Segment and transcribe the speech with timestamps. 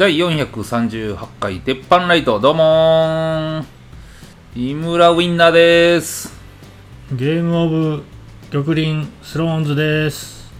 [0.00, 6.32] 第438回鉄板ライトどうもー井村ウィンナーです
[7.12, 8.02] ゲームオブ
[8.50, 10.50] 玉林スローンズです。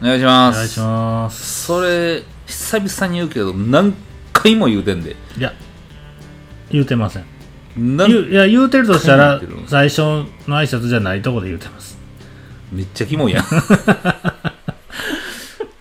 [0.00, 1.64] お願いしますお願いします。
[1.64, 3.94] それ久々に言うけど何
[4.32, 5.52] 回も言うてんでいや、
[6.70, 7.24] 言うてません。
[7.74, 10.26] いや、言うてるとしたら最初の
[10.56, 11.98] 挨拶じゃないとこで言うてます。
[12.70, 13.44] めっちゃキモいやん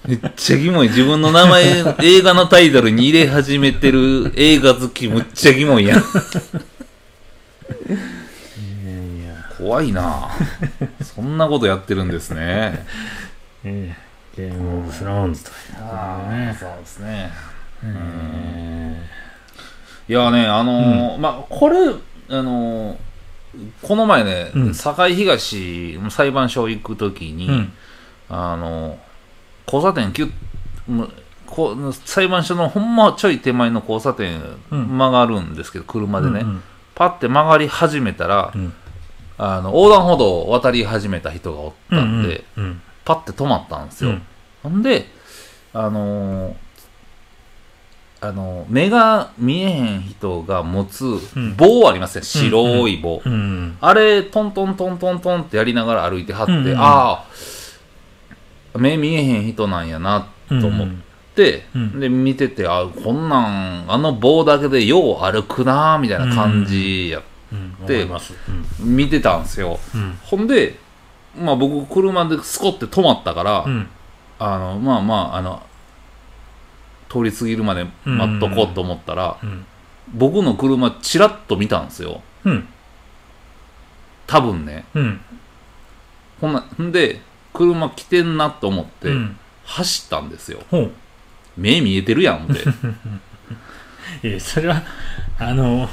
[0.08, 0.88] めっちゃキモい。
[0.88, 6.00] 自分の名前映画のタイトルに入れ始めてる映画好きむっちゃキモいやん。
[6.00, 6.02] い
[9.26, 10.30] や、怖いな。
[11.04, 12.86] そんなことやってるんですね。
[13.64, 14.08] ええ。
[14.38, 16.58] ゲームオブスローンズということでね。
[16.60, 17.32] そうですね。
[17.84, 19.08] え
[20.10, 21.78] いやね、あのーまあ、これ、
[22.30, 22.98] あのー
[23.82, 24.74] この前ね、うん。
[24.76, 27.74] 堺東裁判所行くときに、えうん。
[28.30, 29.07] あのー
[29.68, 31.10] 交差点キュッ
[31.46, 36.64] こう裁判所のほんまちょい手前の交差点うん曲がるんですけど、車でね、うん
[36.96, 38.74] パッて曲がり始めたら、うん。
[39.38, 42.82] あの横断歩道を渡り始めた人がおったんで、うんうん。
[43.06, 44.10] パッて止まったんですよ。
[44.10, 44.22] うん
[44.64, 45.06] ほんで、
[45.74, 46.56] あのー
[48.20, 53.22] あのー目が見えへん人が持つん棒ありますね、白い棒。
[53.24, 53.78] うん。
[53.80, 57.26] あれ、トントントントントンってやりながら歩いてはって、うんうんああ、
[58.78, 60.62] 目見えへん人なんやなうん。
[60.62, 60.88] と思っ
[61.36, 67.22] て、うんで、見てて、あこんなん、あの棒だけでよう歩くなーみたいな感じや、
[67.52, 67.86] うん。
[67.86, 68.34] で思います。
[68.82, 68.96] うん。
[68.96, 69.80] 見てたんですよ。
[69.94, 70.18] うん。
[70.24, 70.80] ほんで、
[71.40, 73.88] まあ僕、車でスコって止まったから、うん。
[74.40, 75.62] あの、まあまあ、あの、
[77.10, 79.66] 通り過ぎるまで待っとこうと思ったら、うん。
[80.14, 82.22] 僕の車チラッと見たんですよ。
[82.46, 82.68] うん。
[84.26, 84.86] 多分ね。
[84.94, 85.22] うん。
[86.42, 87.22] ほんな、んで、
[87.58, 89.38] 車来てんなと思って、うん。
[89.66, 90.60] 走ったんですよ。
[90.70, 90.92] ほう。
[91.58, 92.64] 目見えてるやん、思って。
[94.28, 94.82] いや、それは、
[95.40, 95.90] あの、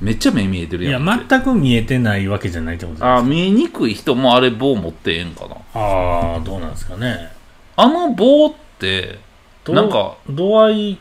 [0.00, 1.02] めっちゃ目見えてるいや、やん。
[1.02, 5.56] 思って全く見えてないわけじゃないってことですあー見えにくい人もあれ棒持ってええんかな。
[5.74, 7.32] ああ、どうなんですかね。
[7.76, 9.18] あの棒って、
[9.64, 10.98] どうなんか、度合い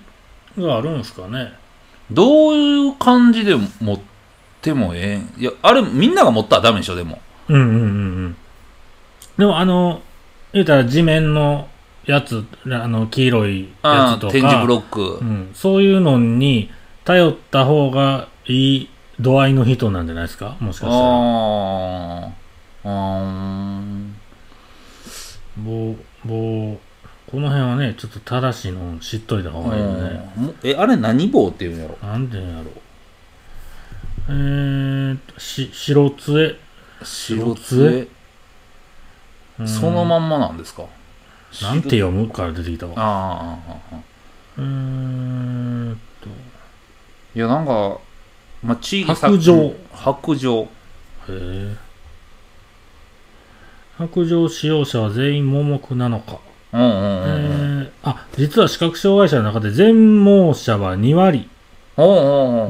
[0.57, 1.53] があるんですかね？
[2.11, 3.99] どういう感じで持っ
[4.61, 5.41] てもええん？
[5.41, 7.19] いや、あれみんなが持ったらダメでしょ、でも。
[7.47, 7.81] うんうんうんう
[8.29, 8.35] ん。
[9.41, 10.01] でも、あの、
[10.53, 11.67] 言うたら地面の
[12.05, 15.17] やつ、あの、黄色いやつとか、展示ブロック。
[15.19, 16.69] うん、そういうのに
[17.05, 20.57] 頼った方がいい度合いの人なんじゃないですか？
[20.59, 20.95] もしかしたら。
[20.95, 22.31] あー
[22.83, 24.11] あー
[25.57, 26.79] 棒、棒、
[27.31, 30.29] この辺はね、ちょっと正しいの知っといた方がいいよね。
[30.63, 31.97] え、あれ何棒って言うんやろ？
[32.07, 32.61] なんでやろ？
[32.61, 32.65] う。
[34.29, 36.57] えーと、し、白杖。
[37.03, 38.20] 白杖杖
[39.67, 40.83] そのまんまなんですか？
[41.61, 42.29] なんて読む？
[42.29, 42.93] から出てきたわ。
[42.95, 43.99] あーあ
[44.57, 47.97] うーんと、ーいやなんか
[48.63, 50.67] まあ地域白状白状へ
[51.29, 51.75] え。
[53.97, 56.39] 白状使用者は全員盲目なのか。
[56.73, 57.81] うんうんえうんうん。
[57.81, 61.49] ー、あ、実は視覚障害者の中で全盲者は2割、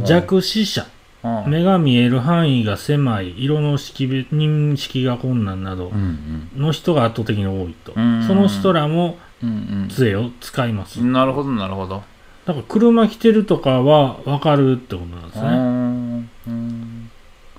[0.05, 0.87] 弱視者、
[1.23, 1.51] うん。
[1.51, 5.89] 目が見える範囲が狭い、色の識別認識が困難など。
[5.89, 7.93] うんの人が圧倒的に多いと。
[7.95, 11.01] うんその人らもうん杖を使います。
[11.01, 12.03] うんなるほどなるほど。
[12.45, 15.49] だから車来てるとかは分かるってことなんですうね。
[15.49, 17.09] んうん。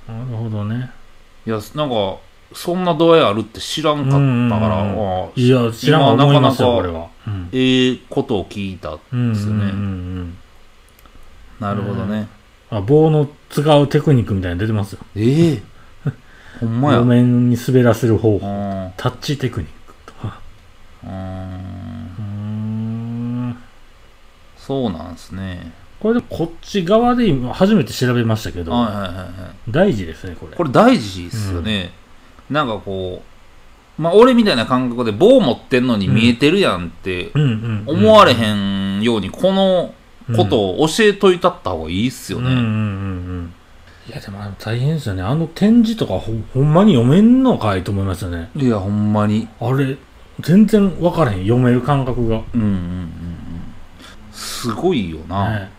[0.09, 0.91] なるほどね。
[1.47, 2.17] いやなんか
[2.55, 7.07] そんな度合いあるって知らんかったから、うんうんいや、知らんと思いますよ、今これは。
[7.27, 7.49] うん。
[7.53, 10.37] ええことを聞いたうんですよねうん。
[11.61, 12.29] なるほどね、
[12.73, 15.01] あ棒の使うテクニックみたいなの出てますよ。
[15.15, 15.63] ええ
[16.61, 18.47] ほんまや路面に滑らせる方法。
[18.47, 20.41] うんタッチテクニックとか。
[21.05, 21.63] うん。
[24.57, 29.27] そうなんですねこれでこっち側で今初めて調べましたけど、はいはいはいはい
[29.69, 30.57] 大事ですね、これ。
[30.57, 31.93] これ大事ですよね、
[32.51, 33.23] なんかこ
[33.99, 39.95] うまあ俺みたいな感覚で棒持ってんのに見えてるやんってうんうんうん、思われへんようにこの
[40.37, 42.69] ことを教えといたった方がいいっすよね、うんうんうんう
[43.43, 43.53] ん。
[44.09, 45.23] いや、でもあの大変ですよね。
[45.23, 48.51] あの展示とかほほんまに読めんのかいと思いますよね。
[48.57, 49.97] いやほんまにあれ、
[50.41, 51.43] 全然分からへん。
[51.43, 52.41] 読める感覚が。
[52.55, 53.13] うんうんうんうん
[54.33, 55.71] すごいよな、ね。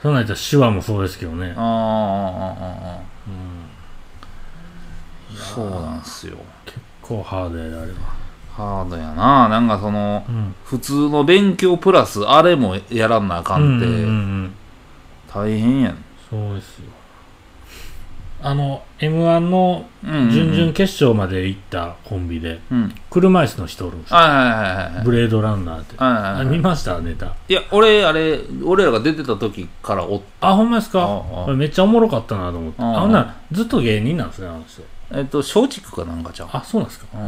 [0.00, 1.52] そんなんやったら手話もそうですけどね。
[1.56, 3.30] あーあーあーあう
[5.34, 7.98] ん、ーそうなんすよ結構ハードやで、あれは。
[8.56, 9.48] ハードやな。
[9.48, 10.54] なんかそのうん。
[10.64, 14.10] 普通の勉強プラスあれもやらんなあかんってうんうんうんう
[14.46, 14.54] ん。
[15.32, 15.96] 大変やん。
[16.30, 16.84] そうですよ。
[18.42, 22.94] あの m 1の準々決勝まで行ったコンビでうん。
[23.10, 24.16] 車椅子の人おるんですよ。
[24.18, 24.44] はいはいは
[24.90, 26.40] いはいブレードランナーってはいはいはい。
[26.42, 27.00] あ見ました？
[27.00, 27.34] ネタ。
[27.48, 31.22] いや俺あれ俺らが出てた時からおっあほんまですか？
[31.56, 32.82] めっちゃおもろかったなと思って。
[32.82, 34.82] あんならずっと芸人なんですねあの人。
[35.12, 37.06] えっと松竹かなんかじゃんあそうなんですか。
[37.14, 37.24] うんへ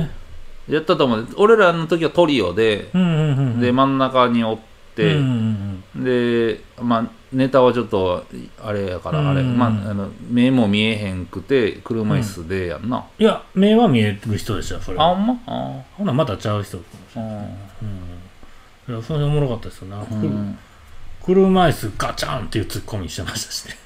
[0.00, 0.23] え
[0.68, 1.28] やったと思う。
[1.36, 3.60] 俺らの時はトリオで、うんうんうんうん。
[3.60, 4.58] で真ん中におっ
[4.94, 8.24] て、うんうんでまあネタはちょっと
[8.62, 15.10] あれやから、あれうんまああの目も見えへんくて車椅子でやんな、いや目は見える人でしたよそれは。
[15.10, 15.40] あほんま？
[15.46, 17.48] あほなまたちゃう人かもしれないあ。
[18.88, 18.94] うん。
[18.94, 19.88] いやそれおもろかったですよ。
[19.88, 20.58] な、うくん。
[21.24, 23.76] 車椅子ガチャンっていうツッコミしてましたしね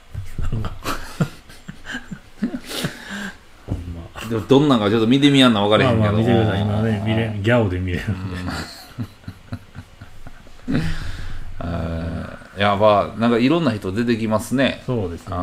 [4.28, 6.62] でもどんなんかちょっと見てみやんな分かれへんけど、まあまあ見てください。
[6.62, 8.04] 今ね見れギャオで見れる。
[8.10, 8.14] ん。
[10.78, 10.82] で、
[11.60, 14.82] えーいやまあなんかいろんな人出てきますね。
[14.84, 15.36] そうですね。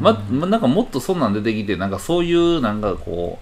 [0.00, 3.40] ままなんかもっとそんなん出てきてなんかそういうなんかこ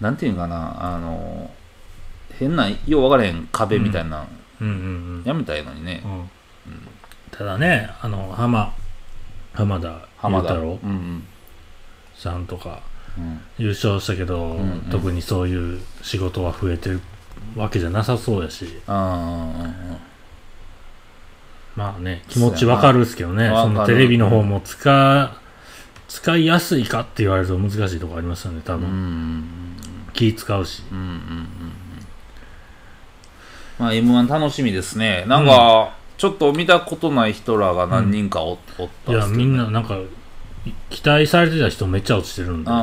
[0.00, 0.94] うなんていうのかな。
[0.94, 1.50] あの
[2.38, 4.26] 変なよう分からへん壁みたいな、
[4.60, 4.68] うん。
[4.68, 6.00] うんやめたいのにね。
[6.02, 6.28] うん、うん、
[7.30, 8.72] ただねあの浜
[9.52, 10.54] 浜田浜田。
[10.54, 10.78] 裕太郎。
[10.82, 11.26] うん
[12.16, 12.80] さんとか
[13.18, 13.40] うん。
[13.58, 14.80] 優勝したけど、んうん。
[14.90, 17.00] 特にそういう仕事は増えてる
[17.54, 18.66] わけじゃなさそうやし。
[18.86, 19.52] あ
[21.74, 23.50] まあね気持ちわかるっすけどね。
[23.54, 25.36] そのテレビの方も使
[26.08, 29.76] 使いやすいかって言われると難しいとこありますよね多ーうんう分、ん
[30.12, 30.82] 気使うし。
[30.90, 31.22] うんうんうんうん。
[33.78, 35.24] まあ m 1楽しみですね。
[35.26, 39.18] なんか、ちょっと見たことない人らが何人かお,、おったいっすけどね。
[39.18, 40.06] やみんななんかい
[40.90, 42.70] 期待されてた人めっちゃ落ちてるんで。
[42.70, 42.74] あ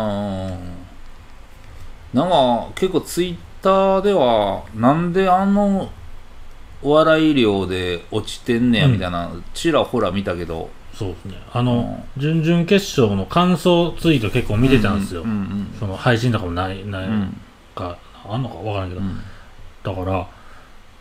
[2.13, 5.89] ーなんか結構ツイッターではなんであの
[6.83, 10.69] お笑い量で落ちてんねやみたいな、ちらほら見たけど。
[10.94, 11.41] そうですね。
[11.51, 17.41] あの、準々決勝の感想ツイート結構見てたんですよ、うんうんその配信とかもないないうん。
[17.74, 17.97] か、
[18.29, 19.19] あんのかわからんけど、うん。
[19.81, 20.27] だから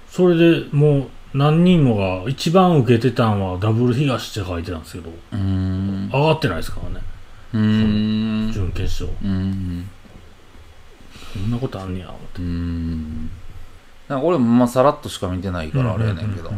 [0.08, 5.10] それでもう何人もが一番受けてたんはダブル東って書いてたんですけど。
[5.32, 5.71] うん
[6.12, 7.00] 上がってないですからね。
[7.54, 8.52] うん。
[8.52, 9.08] 準決勝。
[9.22, 9.88] うん。
[11.32, 12.42] そんなことあんねや思って。
[12.42, 13.30] うん。
[14.08, 16.50] 俺もまあさらっとしか見てないからあれやねんけど。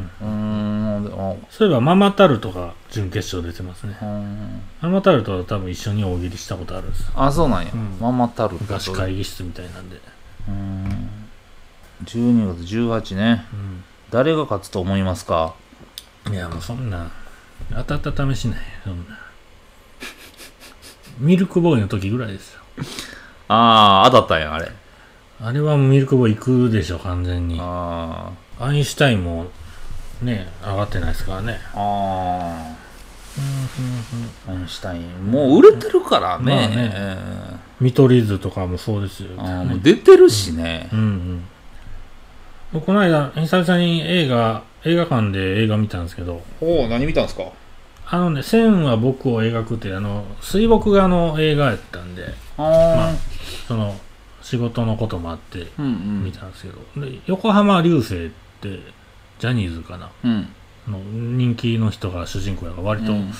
[1.50, 3.96] そういえばママタルトが準決勝出てますね。
[4.02, 4.60] うん。
[4.80, 7.02] ママタルトは多分一緒に大喜利したことあるんです。
[7.04, 7.96] よあそうなんや、うん。
[8.00, 10.00] ママタルト昔会議室みたいなんで。
[10.48, 11.08] うん。
[12.04, 13.44] 12月18ね。
[14.10, 15.54] 誰が勝つと思いますか？
[16.26, 17.08] うんいやもうそんな
[17.70, 18.58] 当たった試しない。
[18.82, 19.18] そんな
[21.18, 22.60] ミルクボーイの時ぐらいですよ。
[23.48, 24.70] ああ当たったんやあれ。
[25.42, 27.58] あれはミルクボーイ行くでしょ完全に。
[27.60, 28.30] あ
[28.60, 29.46] アインシュタインも
[30.22, 31.58] ね上がってないですからね。
[31.74, 32.74] ああ
[34.48, 36.94] あアインシュタインもう売れてるからね,、まあね。
[37.80, 40.88] 見取り図とかもそうですよ、あーもう出てるしね。
[40.92, 41.44] うんうん。
[42.72, 46.42] 僕この間久々に映画映画館で映画見たんですけど。
[46.60, 47.44] おお何見たんですか？
[48.06, 53.12] あのね「線は僕を描く」ってあの水墨画の映画やったんであまああ
[53.66, 53.96] その
[54.42, 56.24] 仕事のこともあってうんうん。
[56.24, 58.28] 見たんですけど、で横浜流星っ
[58.60, 58.78] て
[59.38, 60.10] ジャニーズかな？
[60.22, 60.48] うん。
[60.86, 63.32] の人気の人が主人公やから割とうん。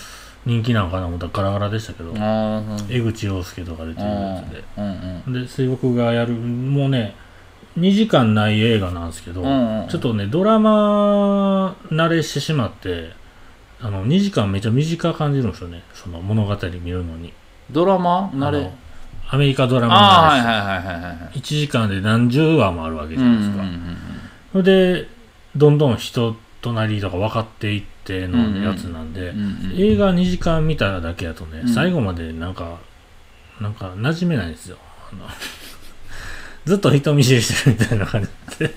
[0.46, 4.64] 人気なのかな思ったらガラガラでしたけど、あ江口洋介とか出てるやつで。
[4.76, 5.42] あうんうん。
[5.42, 7.14] で水墨画やるもうね
[7.78, 9.88] 2時間ない映画なんですけど、うんうん。
[9.88, 13.12] ちょっとねドラマ慣れしてしまって
[13.84, 15.82] あの2時間めっちゃ短く感じるんですよね。
[15.92, 17.34] その物語見るのに。
[17.70, 18.30] ドラマ？
[18.32, 18.72] あの
[19.28, 21.38] アメリカドラマあはいはいはいはいはい。
[21.38, 23.96] 1時間で何十話もあるわけじゃないですか、うんうんうん
[24.52, 24.64] それ
[25.02, 25.08] で
[25.56, 29.38] どんどん人となりとか分かっていってのやつなんで、うん
[29.72, 31.68] うん映画2時間見ただけやとね、うん。
[31.68, 32.78] 最後までなんか
[33.60, 34.78] なんか馴染めないんですよ。
[35.12, 35.26] あの
[36.64, 38.28] ずっと人見知りしてるみたいな感じ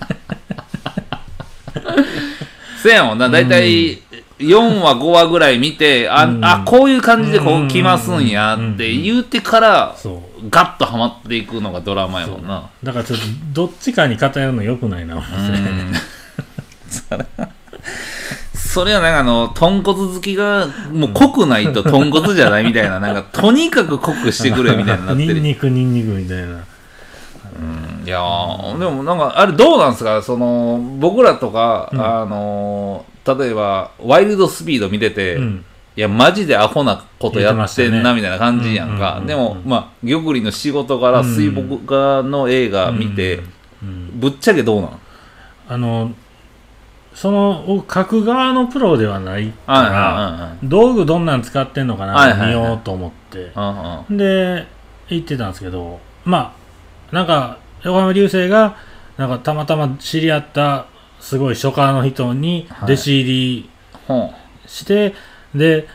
[2.82, 4.02] せやもんな、だいたい
[4.38, 6.44] 4話、5話ぐらい見て、あ、うん。
[6.44, 9.96] あ、こういう感じでこう来ますんやって言ってから、
[10.50, 12.68] ガッとハマっていくのがドラマやもんな。
[12.82, 15.28] だからちょっとどっちかに偏るのよくないな思っ
[18.54, 25.40] それはなんかあの、豚骨好きが、もう濃くないと豚骨じゃないみたいな、 なんか、とにかく濃くしてくれみたいになってニンる。
[25.40, 26.46] ニクニンニクみたいな。
[26.46, 26.62] うん。
[28.06, 30.22] いやーでもなんか、あれどうなんですか？
[30.22, 32.00] その、僕らとか、うん。
[32.00, 35.64] あのー、例えば、ワイルドスピード見てて、うん。
[35.96, 38.16] いや、マジでアホなことやってんな、ね。
[38.16, 39.22] みたいな感じやんか。
[39.26, 43.48] でも、まあ、玉林の仕事から水墨画の映画見て、うん
[44.14, 44.90] ぶっちゃけどうなん？
[45.68, 46.10] あの
[47.14, 53.52] その僕書く側のプロではないから道具どんなん使ってんのかな見ようと思って。
[54.10, 54.66] で
[55.08, 56.56] 行ってたんですけどま
[57.12, 58.76] あなんか横浜流星が
[59.16, 60.86] なんかたまたま知り合った
[61.20, 62.92] すごい書家の人にはい。
[62.92, 63.70] 弟子入り
[64.66, 65.14] して、
[65.54, 65.88] で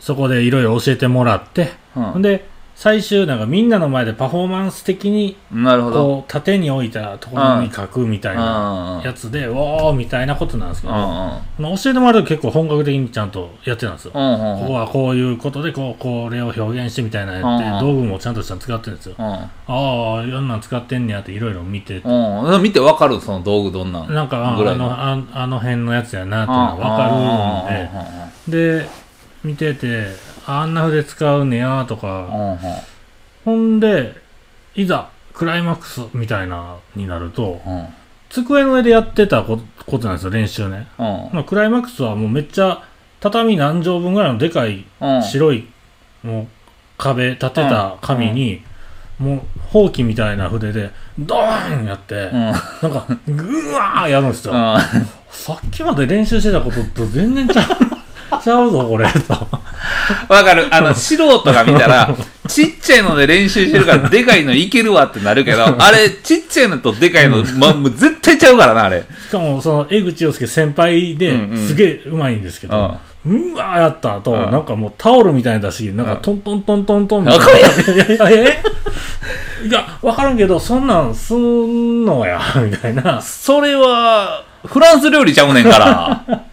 [0.00, 2.22] そこでいろいろ教えてもらって、うん。
[2.22, 2.49] で
[2.80, 5.94] 最終なんかみんなの前でパフォーマンス的になるほど。
[5.96, 14.12] こう縦に置いたところに書くみたいなうんやつで、おーみたいなことなんですけど、まあ教えてもらうと結構本格的にちゃんとやってたんですよ。
[14.12, 19.14] ここはこういうことでこうこれを表現してみたいなやって、道具もちゃんとしたの使ってるんですよ。
[19.18, 22.62] うんああ、いろんなん使ってんねやっていろいろ見て、うん。
[22.62, 27.90] 見てわかるその道具どんなんなんかあのああの辺のやつやなっていうのがわか
[28.46, 28.88] るんで、で、
[29.44, 32.58] 見てて、あんな筆使うねやとか、
[33.44, 34.14] ほんで、
[34.74, 37.86] いざ、クライマックスみたいな、になると、うん。
[38.28, 40.86] 机の上でやってたこことなんですよ、練習ね。
[40.98, 41.06] うん。
[41.32, 42.82] まあ、クライマックスはもうめっちゃ、
[43.20, 45.22] 畳何畳分ぐらいのでかいうん。
[45.22, 45.66] 白い、
[46.22, 46.46] もう
[46.96, 48.62] 壁、立てた紙に、
[49.18, 52.32] もう、ほうきみたいな筆で、ドーンやって、うん。
[52.32, 54.54] なんか、ぐわーやるんですよ。
[54.54, 54.76] うん。
[55.30, 57.66] さっきまで練習してたことと全然ちゃう、
[58.42, 59.34] ちゃうぞ、これ、と。
[60.28, 60.66] わかる。
[60.70, 62.14] あの、 素人が見たら、
[62.48, 69.04] ちっちゃいので練習してるから、でかいのいけるわってなるけど、 あれ、ちっちゃいのとでかいの、ま、もう絶対ちゃうからな、あれ。
[69.28, 77.50] しかも、その、江口洋介先輩でうんうんすげえうまいんですけど、うわーやった後、うんなんかもうタオルみたいな出し、なんかトントントントントンみたいな。
[77.50, 78.62] やいやえ
[79.68, 83.20] いや、わからんけど、そんなんすんのや、みたいな。
[83.20, 86.44] それは、フランス料理ちゃうねんから。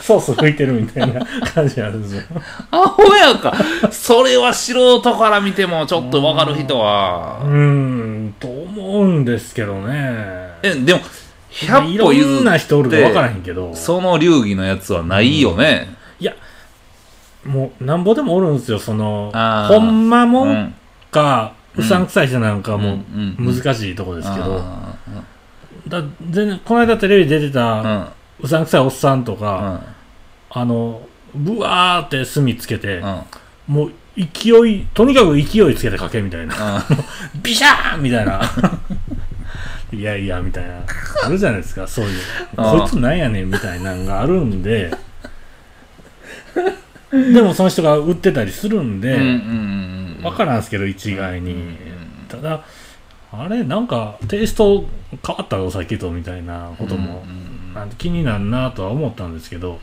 [0.00, 1.20] ソース拭いてるみたいな
[1.54, 2.22] 感じなんですよ。
[2.70, 3.52] アホやか。
[3.90, 7.40] それは素人から見てもちょっとわかる人うは。
[7.44, 10.48] ーん、と思うんですけどね。
[10.62, 11.02] え、でも、い
[11.50, 15.94] 100ろ歩譲っんな人おるかわからて、へんけど、その流儀のやつはないよね。
[16.18, 16.34] いや、
[17.44, 19.30] もう、なんぼでもおるんですよ、その、
[19.68, 20.74] ほんまもうんん。
[21.10, 24.96] か、うさんくさい人なんかもうんうん難しいとこですけど、あ
[25.88, 29.86] だ全然、この間テレビ出てーた、うさんくさいおっさんとうか、ん。
[30.50, 31.02] あの、
[31.34, 33.22] ブワーって墨つけて、うん。
[33.74, 36.84] もう勢い、とにかく勢いつけて書けみたいな。
[37.42, 38.40] ビシャーンみたいな。
[39.92, 40.82] いやいや、みたいな。
[41.24, 42.20] あるじゃないですか、そういう。
[42.56, 44.92] こいつなんやねんみたいなのがあるんで、
[47.10, 50.24] でもその人が売ってたりするんで、うんうんうん。
[50.24, 51.52] わからんすけど、一概に。
[51.52, 51.76] うん
[52.30, 52.62] ただ、
[53.32, 54.86] あれ、なんか、テイスト
[55.26, 57.24] 変わったよ、さっきと、みたいなことも、
[57.98, 59.80] 気になるなとは思ったんですけど、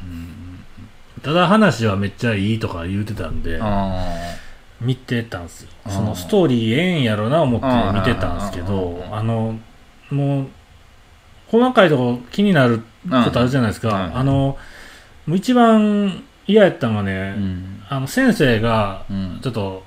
[1.22, 4.16] ただ話はめっちゃいいとか言うてたんで、あ
[4.80, 5.70] 見てたんですよ。
[5.88, 7.68] そのストーリーええんやろな思って
[7.98, 9.58] 見てたんですけあどー、あの、
[10.12, 10.48] もう、
[11.48, 14.08] 細かいとこ気になることあるじゃないですか。
[14.08, 14.58] うんあの、
[15.26, 17.84] もう一番嫌やったのがーね、うん。
[17.90, 19.40] あの、先生が、うん。
[19.42, 19.84] ちょっと、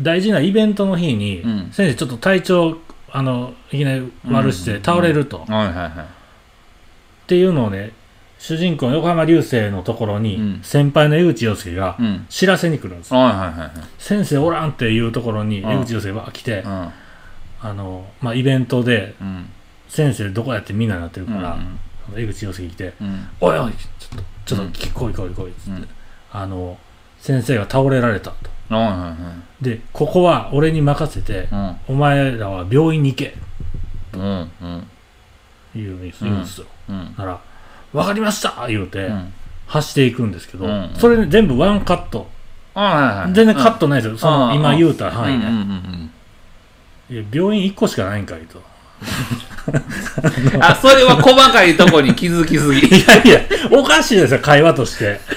[0.00, 1.70] 大事なイベントの日に、うん。
[1.72, 2.78] 先生ちょっと体調、
[3.10, 5.44] あの、いきなり悪して倒れると。
[7.32, 7.34] っ。
[7.34, 7.92] ていうのをね、
[8.38, 12.26] 主人公の横浜流星のところに、うん先輩の江口洋介がうん。
[12.28, 13.20] 知らせに来るんですよ。
[13.20, 13.70] はいはいはいはい。
[13.98, 16.88] 先生おらんっていうところにうん江口洋介が来て、うん
[17.64, 19.48] あの、まあ、イベントでうん。
[19.88, 21.78] 先生どこやってみんなになってるから、うん
[22.16, 23.28] 江口洋介来て、うん。
[23.40, 25.88] おいおい、ちょっと、ちょっと、うん来い来い来いっつって、うん
[26.32, 26.78] あの、
[27.20, 28.74] 先生が倒れられたと。
[28.74, 29.14] はいはいは
[29.60, 29.64] い。
[29.64, 31.76] で、ここは俺に任せて、うん。
[31.88, 33.34] お前らは病院に行け、
[34.14, 34.20] うん。
[34.20, 34.86] うん。
[35.74, 36.66] 言うんです言うんですよ。
[36.92, 37.14] うん。
[37.16, 37.40] なら、
[37.92, 39.32] わかりました言うて、うん。
[39.66, 42.28] 走っていくんですけど、うんそれ、ね、全部ワンカット。
[42.74, 44.18] 全然カットないですよ。
[44.18, 46.10] その、うん今言うた範囲ね。
[47.10, 48.58] いや病院1個しかないんかいと。
[48.58, 48.62] う
[50.58, 50.62] ん。
[50.62, 52.80] あ、それは細かいとこに気づきすぎ。
[52.96, 55.20] いやいや、おかしいですよ、会話として。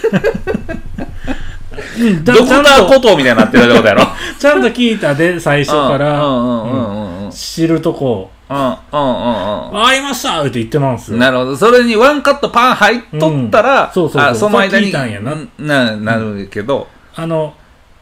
[2.24, 4.08] ドクターちゃんとみたいになってるってことやろ。
[4.38, 7.32] ちゃんと聞いたで、最初から。
[7.32, 9.86] 知るとこ、うんうんうんうん。
[9.86, 11.18] ありましたって言ってますよ。
[11.18, 11.58] なるほど。
[11.58, 13.94] それにワンカットパン入っとったら、うん。
[13.94, 14.32] そうそうそう。
[14.32, 15.36] あその間にたんやな。
[15.58, 17.54] ななるけど、あの、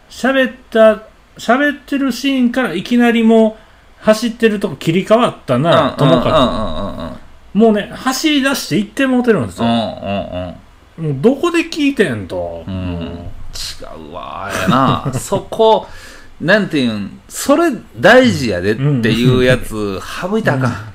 [0.09, 1.03] 喋った、
[1.37, 3.63] 喋ってるシーンからいきなりもう、
[4.03, 6.97] 走ってるとこ切り替わったなら、ともかうんうんうん。
[6.97, 7.15] うんうん。
[7.15, 7.17] く、
[7.53, 10.55] もうね、走り出して行ってもうてるんですうんよ。
[10.97, 11.05] うん。
[11.05, 12.63] もうどこで聞いてんと。
[12.67, 13.29] うん。
[13.53, 15.13] 違うわやな。
[15.13, 15.87] そこ
[16.43, 18.81] なんていうんそれ大事やでって
[19.11, 20.93] いうやつ省いたらあかん。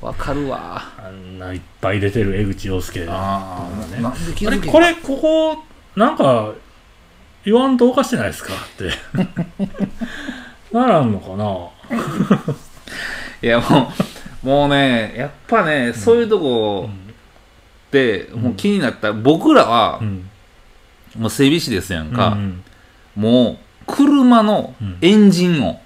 [0.00, 0.82] わかるわ。
[0.98, 3.06] あんないっぱい出てる江口洋介。
[3.08, 4.06] ああ、ね。
[4.06, 6.52] あれ、これ、ここ、なんか、
[7.44, 8.52] 言わんとおかしないですか？
[8.54, 8.90] って。
[10.72, 12.00] ならんのかな？
[13.42, 13.92] いやも
[14.44, 16.88] うもうねやっぱねそういうとこ、
[17.90, 20.28] てもう気になった、僕らはうん。
[21.18, 22.62] もう整備士ですやんか、うん。
[23.16, 23.58] もう
[23.90, 25.78] 車のエンジン音、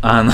[0.00, 0.32] あの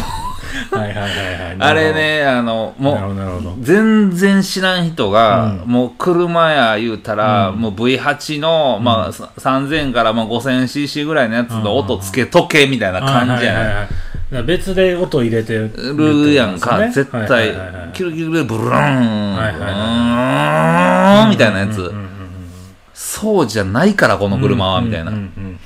[0.71, 1.57] はいはいはいはい。
[1.59, 5.71] あれねあのもう全然知らん人が、うん。
[5.71, 7.61] もう車や言うたら、うん。
[7.61, 13.87] もう V8 の、まあ、さ3000からまあ 5000cc ぐらいのやつの音つけとけみたいな感じやね、はいはいはいはい。
[13.87, 13.97] だか
[14.31, 17.53] ら別で音入れてるるやんか、絶対、
[17.93, 21.93] キュルキュルでブルーン、はいはうーんみたいなやつ、
[22.95, 25.59] そうじゃないからこの車は、みたいな、うんうんうんうん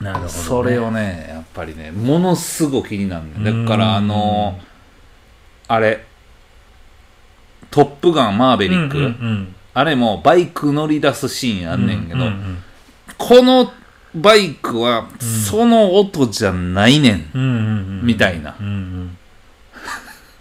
[0.00, 4.58] なるほど、ね、それをねやっぱりねものすごく気になるねだからあの
[5.68, 6.04] あれ
[7.70, 12.62] 「トップガンマーベリック」うんうんあれもバイク乗り出すシーンあうんんねんけど、うんうん
[13.16, 13.72] この
[14.14, 15.08] バイクは
[15.48, 17.58] その音じゃないねん、うんうんう
[18.02, 18.56] んみたいな。
[18.58, 19.18] うんうん。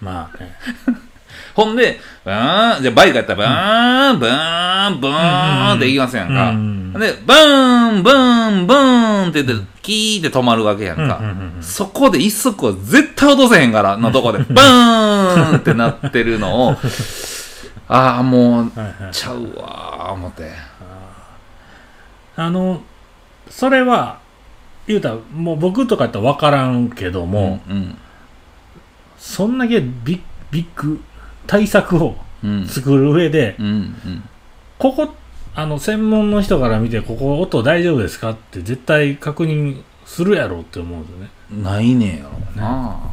[0.02, 0.58] まあね
[1.54, 6.50] ほんで、バーン、じゃあバイクやったら、バーン、バーン、バーンって言いますやんか。
[6.50, 6.94] うん。
[6.94, 11.04] で、バーン、バーン、バーンって言って、キーって止まるわけやんか。
[11.04, 16.78] うんうんうんうんそこで一足を絶対落とせへんから、のとこで、バーンってなってるのを、
[17.88, 18.72] ああ、もう、
[19.12, 20.72] ちゃうわー、思って。
[22.36, 22.82] あの
[23.50, 24.20] それは
[24.88, 27.98] 言うたらもう僕とかやったら分からんけども、うん、
[29.18, 31.02] そんだけビッビッグ
[31.52, 34.24] 対策をうん、作る上で、うん、うん。
[34.80, 35.14] ここ
[35.54, 41.30] あの専門の人から見てここ音大丈夫ですかって絶対確認するやろうって思うんですよね
[41.62, 43.12] ないねやろうな。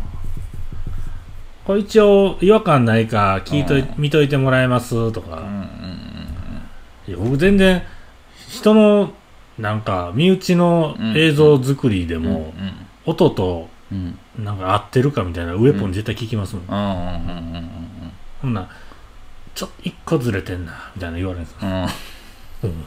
[1.66, 5.42] これ一応違和感ないか聞いというん見といてもらえますとか、
[7.07, 7.83] いや僕全然
[8.49, 9.12] 人の
[9.59, 12.23] なんか身内の映像作りでうん。
[12.23, 12.54] も、
[13.04, 13.68] 音と
[14.38, 17.88] なんか合ってるかみたいなウェポン絶対聞きますもん、うん、うん、うん、うん。
[18.42, 18.68] ほんなら
[19.54, 22.71] ちょっと一個ずれてんなみたいな言われるんですよ、うん。
[22.71, 22.87] うん。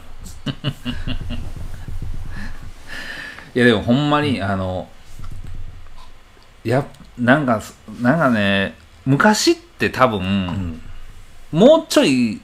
[3.54, 4.88] いやでもほんまにあの
[6.64, 6.86] や
[7.18, 7.62] なんか
[8.00, 10.80] なんかね昔って多分、うん。
[11.50, 12.40] もうちょい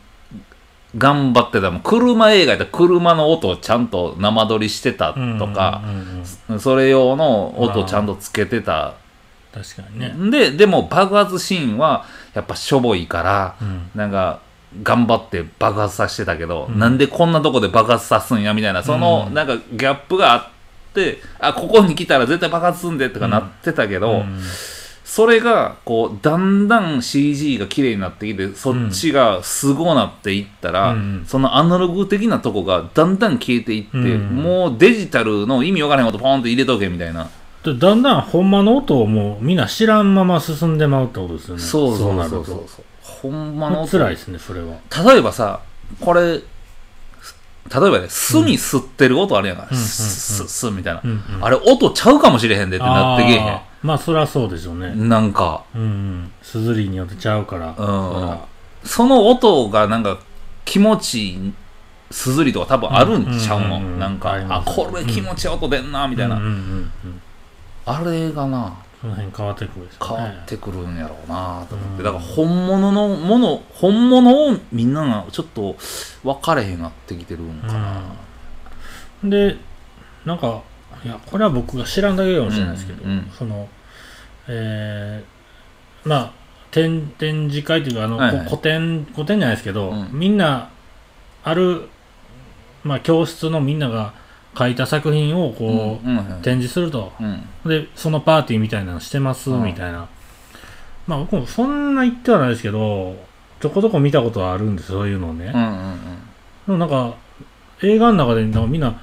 [0.97, 1.81] 頑張ってたもん。
[1.81, 6.61] 車映画やったら車の音をちゃんと生撮りしてたとか、うんうんうん。
[6.61, 8.95] それ用の音をちゃんとつけてた。
[9.53, 13.91] 確かにね、ででも爆発シーンはやっぱしょぼいからうん。
[13.95, 14.41] なんか
[14.83, 16.79] 頑張って爆発させてたけど、うん。
[16.79, 19.35] なんでこんなとこで爆発さすんやみたいなその、うん。
[19.35, 24.41] なんかギャップがあってあここに来たら絶対爆発すんでとかなってたけど、うん。
[25.05, 31.25] それがこうだんだん CG が綺麗になってきてそっちがすごなっていったら、うん。
[31.27, 34.37] そのアナログ的なとこがだんだん消えていって、うん。
[34.37, 37.31] もうデジタルの意味わからへんことポンと入れとけみたいな、で
[37.75, 41.63] だんだんほんまの音をもうみんな知らんまま進んでまうってことですよね。
[41.63, 42.85] そうそうなるとそうそう。
[43.03, 43.91] ほんまの音。
[43.91, 45.61] 辛いですねそれは例えばさ
[46.01, 49.77] これ例えばね巣に吸ってる音あるやんか、うん。
[49.77, 51.11] スッスみたいな、うん。
[51.11, 51.45] うん。
[51.45, 53.61] あれ音ちゃうかもしれへんでってなってけえへん。
[53.83, 54.95] まあそりゃそうでしょうね。
[54.95, 55.65] なんか。
[55.75, 56.33] うんうん。
[56.43, 57.75] すずりによってちゃうから。
[57.77, 58.49] そら
[58.85, 60.19] その音がなんか
[60.65, 61.55] 気持ちいい
[62.11, 63.99] すずりとか多分あるんちゃうの、うんうんうんうん。
[63.99, 67.23] なんかああこれ気持ちいい音出んなみたいな、うんうんうんうん
[67.89, 70.17] あれがなその辺変わってくるでしょうね。
[70.17, 72.05] 変わってくるんやろうなと思って、うん。
[72.05, 75.77] だから本物のもの本物をみんながちょっと
[76.25, 78.03] 分かれへんなってきてるんかな、
[79.23, 79.31] うん。
[79.31, 79.57] で
[80.25, 80.63] なんか
[81.05, 83.31] いやこれは僕が知らんだけかもしれないですけど、うんうん。
[83.39, 83.69] その
[84.49, 86.33] えーまあ
[86.71, 88.47] 展展示会というかあの、はいはい。
[88.47, 90.09] こ古典古典じゃないですけど、うん。
[90.13, 90.71] みんな
[91.45, 91.89] ある、
[92.85, 94.13] まあ、教室のみんなが
[94.59, 97.13] 書いた作品をこう、うんうん展示すると。
[97.21, 97.47] うん。
[97.65, 99.65] でそのパーティーみたいなのしてます、うん。
[99.65, 100.09] みたいな。
[101.07, 103.17] まあ僕もそんな言ってはないですけど
[103.61, 105.99] ちょこちょこ見たことはあるんですそういうのね、うんうん
[106.67, 107.15] でもなんか
[107.83, 109.01] 映画の中でなんかみんな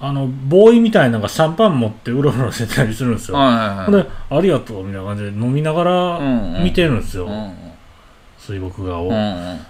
[0.00, 3.84] あのボーイみたいなのがシャンパン持ってうろうろしてたりするんですよ、うんはいはいはい。
[3.86, 7.54] ほんでありがとうみたいな感じで飲みながらうんうん見てるんですよ、うんうん。
[8.38, 9.60] 水墨画を、うんうん。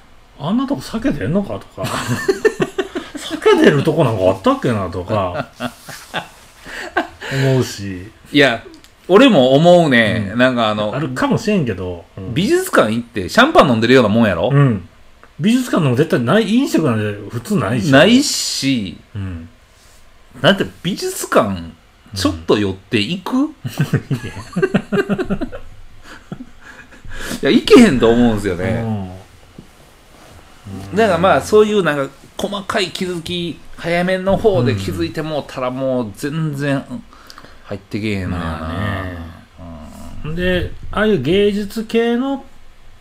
[0.41, 1.85] あんなとこ酒出んのかとか
[3.57, 5.49] 酒出るとこなんかあったっけなとか
[7.33, 8.11] 思うし。
[8.33, 8.63] いや
[9.09, 12.33] 俺も思うね、なんかあのあるかもしれんけど、うん。
[12.35, 14.89] 美術館行ってシャンパン飲んでるようなもんやろ、うん。
[15.41, 17.91] 美術館の絶対ない飲食なんて普通ないし。
[17.91, 18.97] ないし。
[19.17, 19.49] うん。
[20.41, 21.73] だって美術館
[22.15, 23.47] ちょっと寄っていく、 い
[27.43, 29.17] や行けへんと思うんですよね、
[30.95, 36.83] だからまあそういうなんか細かい気づき早めの方で気づいてもうたらもう全然
[37.65, 39.21] 入ってけえへんのやな、ま
[40.25, 40.35] あね。
[40.35, 42.45] でああいう芸術系の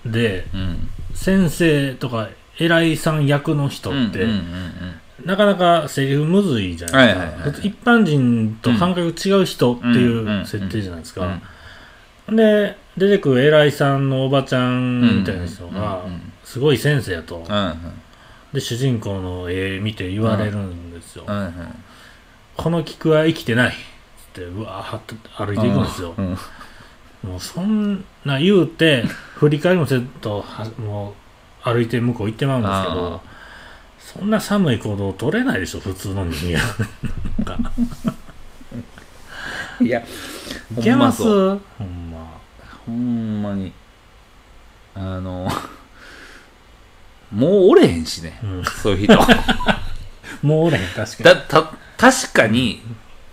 [0.05, 7.51] でうん先生とか偉いさん役の人って、うんうんうんなかなかセリフむずいじゃないですか、はいはいはいはい。
[7.51, 11.41] 普通一般人と感覚違う人っていう設定じゃないですか、
[12.29, 16.05] で出てくる偉いさんのおばちゃんみたいな人が
[16.45, 17.75] すごい先生やと、うんうん
[18.53, 21.25] で主人公の絵見て言われるんですよ、
[22.57, 23.73] この菊は生きてない。
[23.73, 23.75] っ
[24.33, 26.37] てうわーって歩いていくんですよ、うん。
[27.23, 29.03] もうそんな言うて
[29.35, 31.15] 振り返りもせんとはも
[31.65, 33.21] う歩いて向こう行ってまうんですけど
[33.97, 36.59] そんな寒い行動取れないでしょ普通の人間。
[39.85, 40.03] いやい
[40.83, 41.23] けます？
[41.23, 42.39] ほんま。
[42.85, 43.71] ほんまに。
[44.95, 45.47] あの
[47.31, 48.63] もうおれへんしね、うん。
[48.65, 49.17] そういう人。
[50.41, 51.23] もうおれへん確かに。
[51.23, 52.81] だた確かに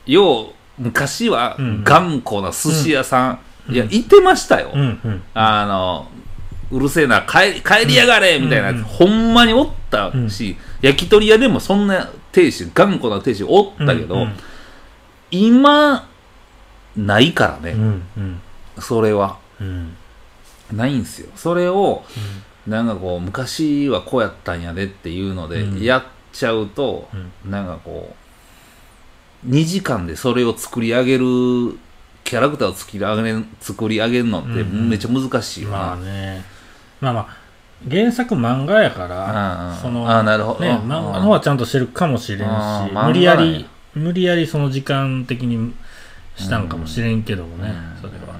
[0.06, 0.46] よう
[0.78, 1.85] 昔はうん。
[1.85, 3.74] 頑固な寿司屋さん、うん。
[3.74, 6.09] いやいてましたよ、うんうんあの
[6.68, 14.32] うるせえな帰帰りやがれみたいなやつ、うんほんまにおったし、焼き鳥屋でもそんな亭主頑固な亭主おったけど、うん
[15.30, 16.09] 今
[16.96, 18.40] ないからね、うんうん。
[18.78, 19.38] それは。
[19.61, 19.96] うん。
[20.72, 21.28] ないんすよ。
[21.37, 22.04] それを
[22.66, 25.83] なんかこう昔はこうやったんやでっていうのでうん。
[25.83, 27.09] やっちゃうと、
[27.44, 27.50] うん。
[27.50, 28.14] なんかこ
[29.46, 31.24] う2時間でそれを作り上げる
[32.24, 36.44] キャラクターを作り上げる作り上げるのってうんめっちゃ難しいよな、まあね。
[37.00, 37.26] まあまあ
[37.88, 39.76] 原作漫画やからうんうん。
[39.76, 40.61] そのあなるほど。
[40.61, 40.90] ねうん。
[40.90, 45.72] 漫画の方はちゃんとしてるかもしれんしあー漫画無理やなんやり無理やりその時間的に
[46.37, 48.00] したんかもしれんけどもねうん。
[48.00, 48.37] それは。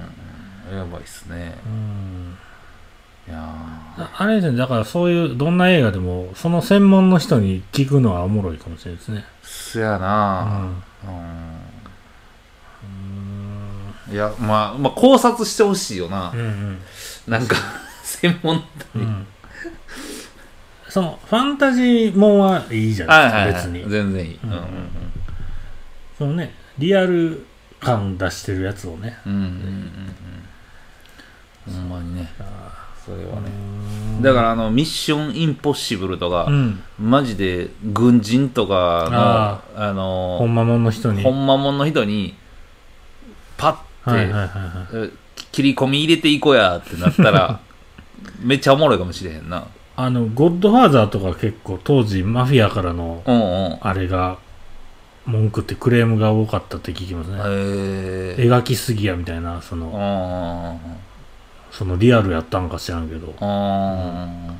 [0.75, 1.57] やばいっすね。
[1.65, 2.37] うん
[3.29, 9.25] ああれですねだからそういうどんな映画でもその専門の人に聞くのはおもろいかもしれないですね。
[9.43, 10.83] ーそやうなん。
[11.03, 11.07] う
[14.07, 14.11] うん。
[14.11, 16.31] んいやまあまあ考察してほしいよな。
[16.33, 16.79] うんうん。
[17.27, 17.55] なんか
[18.03, 18.63] 専門
[18.95, 19.27] うん。
[20.89, 23.53] そのファンタジーもんはいいじゃないですか、はいはいはい。
[23.53, 23.89] 別に。
[23.91, 24.39] 全然いい。
[24.43, 24.61] うん。
[26.17, 27.45] そのねリアル
[27.81, 29.17] 感出してるやつをね。
[29.25, 29.51] うんうんうんうん。
[31.67, 32.31] うんほんまにね
[33.07, 33.49] それはね。
[34.17, 34.21] うん。
[34.21, 36.83] だからあのミッションインポッシブルとか、うん。
[36.99, 41.23] マジで軍人とかあのあのほんまもんの人に。
[41.23, 42.35] ほんまもんの人に
[43.55, 45.13] パッて、
[45.51, 47.59] 切り込み入れていこうやってなったら
[48.41, 49.63] めっちゃおもろいかもしれへんな。
[49.95, 53.77] あのゴッドファーザーとか結構当時マフィアからのうんうん。
[53.81, 54.37] あれが
[55.25, 60.97] 文句ってクレームが多かったって聞きますね、へえ描きすぎやみたいなそうんのうん
[61.77, 63.27] そのリアルやったんか知らんけど。
[63.27, 64.57] うん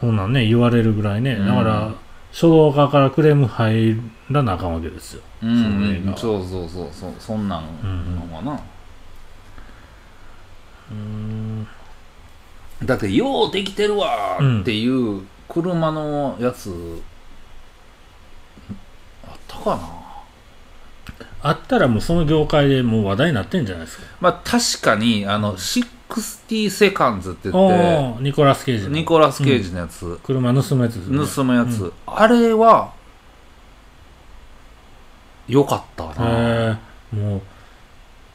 [0.00, 1.32] そんなんね言われるぐらいね。
[1.34, 1.46] うん。
[1.46, 1.92] だから
[2.32, 5.22] 書道家からクレーム入らなあかんわけですよ。
[5.42, 8.58] うんそうそうそうそうそんなんうんのかな、
[10.90, 11.66] うん。
[12.82, 17.02] だってようできてるわーっていう車のやつ、
[19.26, 19.99] あったかな？
[21.42, 24.04] あったらもうその業界でもう話題になってんじゃないですか。
[24.20, 28.96] まあ確かにあの60セカンズって言っおーニコラス・ケイジての。
[28.96, 31.18] ニコラス・ケイジのやつ、車盗むやつですね。
[31.34, 31.92] 盗むやつ、うん。
[32.06, 32.92] あれは
[35.48, 36.78] よかったな。
[37.12, 37.40] もう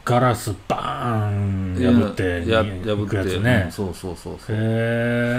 [0.03, 3.63] ガラスバーン破ってやに破って行くやつね。
[3.65, 4.55] うんそうそうそうそう。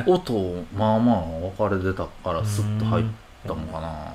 [0.07, 3.05] 音まあまあ分かれてたからスッと入っ
[3.46, 4.12] たのかな。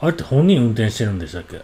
[0.00, 1.60] あれって本人運転してるんでしたっけ？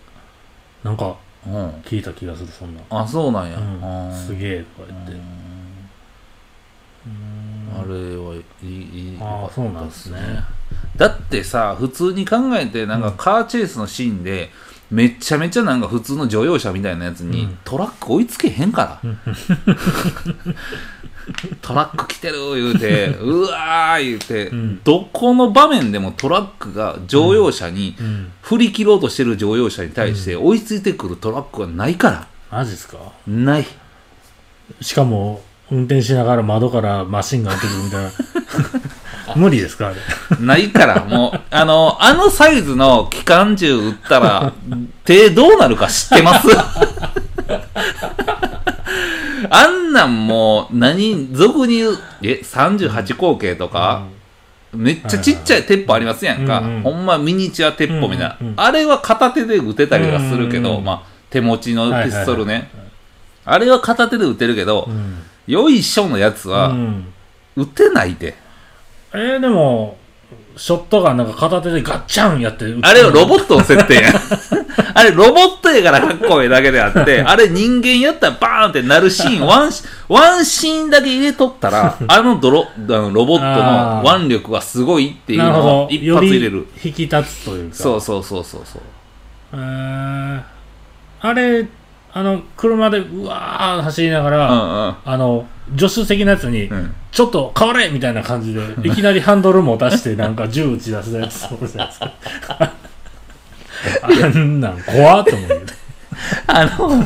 [0.84, 1.16] なんか
[1.46, 1.70] うん。
[1.82, 2.80] 聞いた気がするそんな。
[2.90, 3.60] あそうなんや、う
[4.12, 4.14] ん。
[4.14, 5.12] すげえとか言って。
[7.72, 10.18] あれはいいいいあそうなんですね。
[10.96, 14.50] だってさ普通に考えてなんかカーチェイスのシーンで、
[14.90, 17.58] めっちゃめちゃなんか普通の乗用車みたいなやつに、うん。
[17.64, 19.10] トラック追いつけへんから、
[21.62, 24.80] トラック来てる言うて うわー言うて、うん。
[24.84, 28.32] どこの場面でもトラックが乗用車に、うん。
[28.42, 32.26] 振り切ろうとしてる乗用車に対して追いついてくるトラックはないから。
[32.50, 32.96] マジっすか？
[33.26, 33.66] ない。
[34.80, 38.10] しかも運転しながら窓からマシンが出てくるみたいな。
[39.36, 39.88] 無理ですか？
[39.88, 39.96] あれ。
[40.44, 44.52] ないから、もう、あの、あのサイズの機関銃撃ったら、
[45.04, 46.48] 手どうなるか知ってます？
[49.50, 54.06] あんなんもう、何、俗に言う、え、38口径とか、
[54.72, 56.62] めっちゃちっちゃい鉄砲ありますやんか。
[56.84, 58.38] ほんまミニチュア鉄砲みたいな。
[58.56, 62.70] あれは片手で撃てたりはするけど、まあ、手持ちのピストルね。
[63.44, 67.12] あれは片手で撃てるけど、うんよいしょのやつうは、ん
[67.56, 68.36] 撃てないで。
[69.12, 69.98] えー、でも
[70.56, 74.10] ショットガンなんか片手でガッチャンやってあれはロボットの設定や。
[74.10, 74.14] ん。
[74.94, 86.66] あれロボットやからかっこいいだけであって、 あれ人間やったらバーンってなるシーン、ワンシ、ワンシーンだけ入れとったら、 あのドロ、あのロボットの腕力がすごいっていうのを一発入れる。
[86.82, 87.76] 引き立つというか。
[87.76, 88.82] そうそうそうそうそう。
[89.54, 90.40] えー。
[91.22, 91.66] あれ
[92.12, 95.46] あの車でうわー走りながら、うんあの
[95.76, 96.76] 助手席のやつに、うん。
[96.76, 96.94] うん。
[97.12, 102.00] ちょっと変われみたいな感じでいきなりハンドルも出してなんか銃撃ち出すやつそうですやつ。
[104.02, 105.60] あんなん怖っと思うけど
[106.46, 107.04] あの、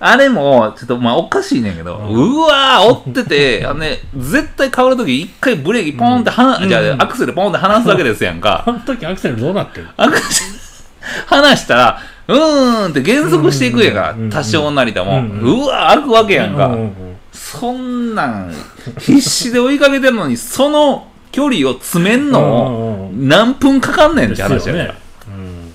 [0.00, 2.34] あれも、ちょっとまあおかしいねんけど、うん。
[2.34, 3.24] うわー、追って
[3.60, 6.86] て、あのね、絶対変わるとき一回ブレーキポンってはな、じゃうん。
[6.86, 8.64] うんあアクセルポンって離すわけですやんか。
[8.66, 10.50] あの時アクセルどうなってるアクセル
[11.26, 14.30] 離したら、うーんって減速していくやんかうんうんうん。
[14.30, 15.18] 多少なりとも。
[15.18, 16.66] うんうんうわー、開くわけやんか。
[16.66, 18.54] うんうんうんそんなん、
[18.98, 24.94] 必死で追いかけてるのに、その距離を詰めんの何分かかんねんって話やんかですよね。
[25.28, 25.72] うん、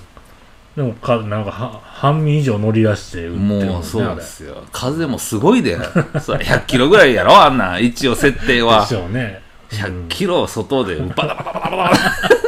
[0.76, 4.64] でもかなんかは半身以上乗り出して撃ってるんもうそうですよ。
[4.72, 5.76] 風もすごいで。
[6.22, 7.78] それ100キロぐらいやろあんな。
[7.78, 8.86] 一応設定はで。
[8.86, 12.47] しょうね100キロ外でバタバタバタバタ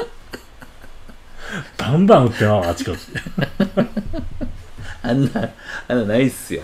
[1.81, 2.99] バンバン撃ってまうあちこち
[5.03, 5.49] あんな、
[5.89, 6.63] あんなないっすよ。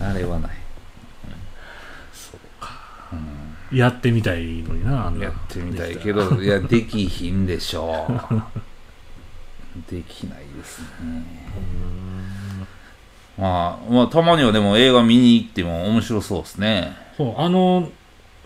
[0.00, 0.50] あれはない。
[3.72, 8.42] やってみたいのになあんなやってみたいけど、いや、できひんでしょう。
[9.90, 10.86] できないですね。
[13.38, 16.96] まあ、まあ、たまにはでも映画見に行っても面白そうですね。
[17.16, 17.90] そうあの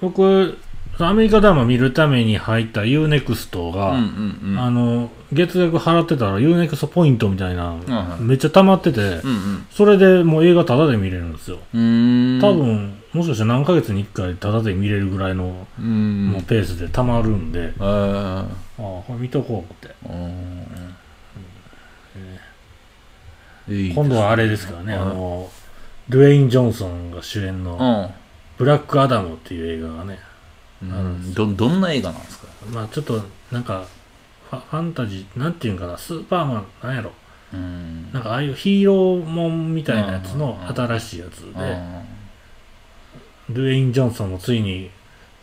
[0.00, 0.58] 僕
[0.98, 4.58] アメリカドラマ見るために入った UNEXT が、うんうんうん。
[4.58, 9.66] あの月額払ってたら UNEXT ポイントみたいな、はいめっちゃ溜まってて、うんうん。
[9.70, 11.58] それでもう映画タダで見れるんですよ。
[11.72, 16.28] 多分、もしかしたら何ヶ月に1回タダで見れるぐらいの、うん。
[16.28, 17.84] もうペースで溜まるんで、えー。
[17.84, 18.46] ああ
[18.78, 19.94] これ見とこうって。
[20.08, 20.66] うん
[23.68, 25.02] いい今度はあれですからね、はい。
[25.02, 25.50] あの
[26.08, 28.14] ドゥエイン・ジョンソンが主演のうん
[28.58, 30.20] 「ブラック・アダム」っていう映画がね
[30.82, 31.34] うん。
[31.34, 32.46] ど、どんな映画なんですか？
[32.72, 33.86] まあちょっとなんか
[34.50, 37.12] ファファンタジーなんていうんかなスーパーマンなんやろ
[37.52, 38.12] うん。
[38.12, 42.02] なんかああいうヒーローもんみたいなやつのうん新しいやつで、うん
[43.48, 44.90] ドゥエイン・ジョンソンもついに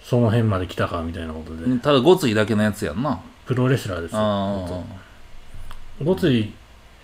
[0.01, 3.21] その辺まで来たかみたいなことで、ただごついだけのやつやんな。
[3.45, 4.83] プロレスラーですよあ
[6.03, 6.51] ごつい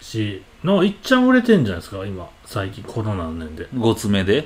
[0.02, 3.68] しのいっちゃん売れてんじゃないですか今最近この何年であ。
[3.78, 4.46] ごつめで？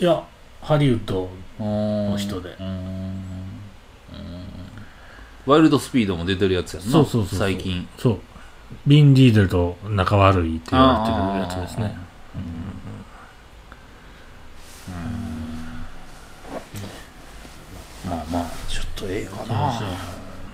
[0.00, 0.24] いや
[0.62, 2.56] ハリウッドの人で。
[5.46, 6.90] ワイルドスピードも出てるやつやんな。
[6.90, 7.88] そうそうそう最近。
[7.96, 8.18] そう。
[8.86, 11.04] ビン・ディーゼルと仲悪いって言わ
[11.40, 11.96] れてるやつですね。
[18.06, 19.80] まあまあ、ちょっと映画な。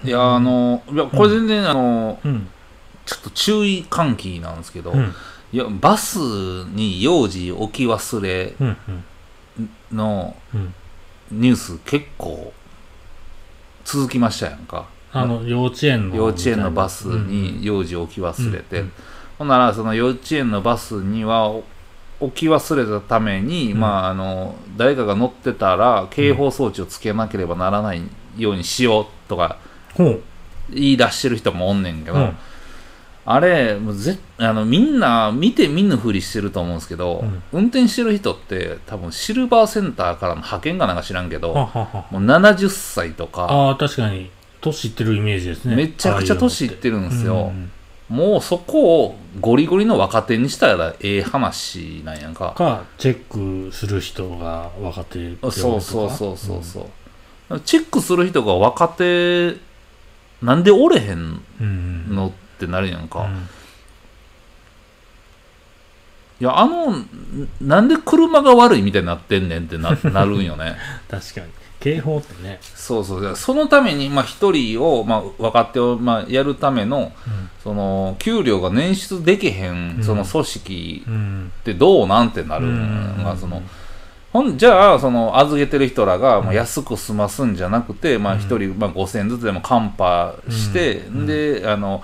[0.05, 2.49] いや、あの、いや、これ全然、あの、うん。
[3.07, 5.12] ちょっと注意喚起なんですけど、うん。
[5.53, 9.05] いや、バスに幼児置き忘れうんうん
[9.95, 10.75] のうん。
[11.31, 12.53] ニュース結構
[13.85, 14.87] 続きましたやんか。
[15.13, 18.83] あの幼稚園の幼稚園のバスに幼児置き忘れて、うん。
[18.83, 18.93] うん。
[19.39, 21.65] ほんならその幼稚園のバスにはお
[22.21, 23.81] 置き忘れたために、うん。
[23.81, 28.03] まああの誰かが乗ってたら警報装置をつけなければならない
[28.37, 29.59] ようにしようとか
[29.97, 30.21] 言
[30.71, 32.37] い出してる人もおんねんけど、うん
[33.27, 37.43] あれもうぜあのみんな見て見ぬふりしてると思うんですけど、うん。
[37.53, 42.07] 運転してる人って多分シルバーセンターからの派遣がなんか知らんけど、ははは。
[42.11, 44.31] もう70歳とかああ確かに。
[44.61, 45.77] 年いってるイメージですね。
[45.77, 47.35] めちゃくちゃ年いってるんですよ。
[47.35, 47.71] うん
[48.09, 52.53] もうそこをゴリゴリの若手にしたらええ話なんやんか。
[52.57, 55.61] かチェックする人が若手ってことか。
[55.61, 56.91] そうそうそうそうそ
[57.51, 59.57] う、チェックする人が若手
[60.43, 62.15] なんでおれへんうんうん。
[62.15, 63.21] のってなるやんか。
[63.21, 63.49] うん。
[66.40, 67.09] いや、あの、ん
[67.61, 70.77] なんで車が悪いみたいになってんねんってな なるんよね。
[71.09, 71.47] 確かに。
[71.81, 72.61] 警報ってね。
[72.62, 73.37] そうそう。
[73.37, 77.51] そのために、まあ、一人を、まあ、若手を、まあ、やるための、うん。
[77.62, 80.03] その、給料が捻出できへん、うん。
[80.03, 81.53] その組織うん。
[81.61, 83.62] ってどうなんてなるんが、その、
[84.33, 88.40] ほんじゃあ、その預けてる人らが、まあ、安く済ますんじゃなくて、まあ、うん。
[88.40, 91.27] 一人、まあ、5000円ずつでもカンパして、うん。
[91.27, 92.03] で、あの、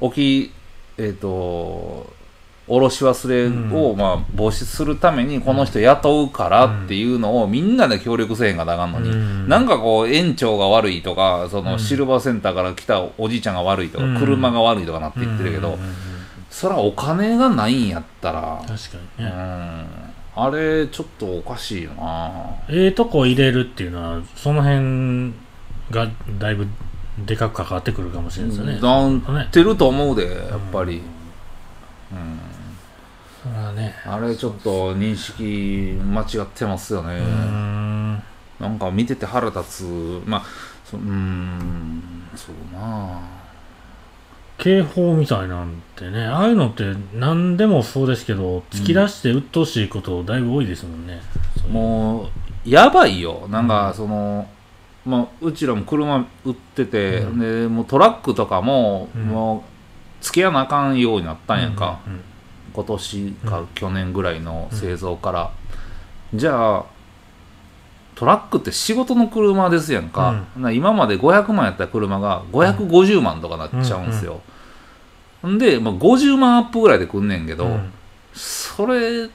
[0.00, 0.52] 置き、
[0.98, 2.12] えっ、と、
[2.68, 3.96] おろし忘れを、うん。
[3.96, 9.48] まあ、防止するために、この人雇うからっていうのを、みんなで協力せえへんがなあかんのに、うん。
[9.48, 11.78] なんかこう、園長が悪いとか、その、うん。
[11.78, 14.18] シルバーセンターから来たおじいちゃんが悪いとか、うん。
[14.18, 15.78] 車が悪いとかなって言ってるけど、うん。
[16.50, 19.30] そらお金がないんやったら、確かうにね。
[19.30, 20.08] ん。
[20.40, 22.30] あれちょっとおかしいよな。
[22.68, 25.34] ええとこ入れるっていうのはその辺
[25.90, 26.08] が
[26.38, 26.68] だいぶ
[27.26, 28.80] でかく関わってくるかもしれないですよね。
[29.32, 31.02] なってると思うでやっぱり。
[32.12, 32.38] うん。
[33.42, 33.94] それはね。
[34.04, 37.14] あれちょっと認識間違ってますよね。
[37.14, 38.22] うーん。
[38.60, 40.22] なんか見てて腹立つ。
[40.26, 40.44] まあ
[40.84, 42.02] そうーん。
[42.34, 43.20] そうな
[44.58, 51.20] 警報みたいなんてねああいうのって何でもそうですけど突き出して鬱陶しいことだいぶ多いですもんね、
[51.70, 52.28] もう
[52.68, 53.46] やばいよ。
[53.48, 54.48] なんかその、
[55.08, 57.38] まあ、うちらも車売ってて、うん。
[57.38, 59.22] でもうトラックとかも、うん。
[59.22, 59.64] も
[60.20, 62.20] う付き合わなあかんようになったんやんか、うんうん
[62.74, 63.66] 今年かうん。
[63.68, 65.50] 去年ぐらいの製造から、
[66.34, 66.84] じゃあ
[68.14, 74.40] トラックって仕事の車ですやんか,、な今まで500万やった車が550万とかなっちゃうんですよ、
[75.48, 75.56] ん。
[75.58, 77.92] で、まあ、50万アップぐらいでくんねんけど、うん。
[78.34, 79.28] それっ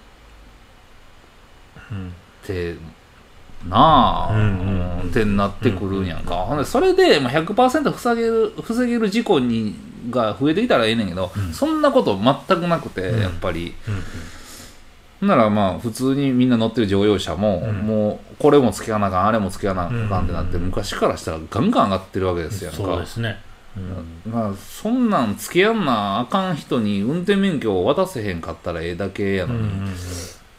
[1.92, 2.14] うん。
[2.46, 2.76] て
[3.70, 5.00] なあ、うんうん。
[5.04, 9.76] うんってなってくるんやんか、ほんでそれでまあ100%防げる防げる事故に
[10.10, 11.54] が増えてきたらええねんけど、うん。
[11.54, 13.22] そんなこと全くなくて、うん。
[13.22, 13.74] やっぱり。
[13.88, 14.04] うん
[15.28, 17.76] ならまあ普通にみんな乗ってる乗用車も、うん。
[17.78, 22.80] もうこれも付けやなあかんあれも付けやなあかんってなって、うん昔からしたらガンガン上がってるわけですやんか。
[22.80, 23.38] そうですね、
[23.78, 24.32] うん。
[24.34, 29.70] まあそんなん付けやんなあかん人に運転免許を渡せへんかったらええだけやのに、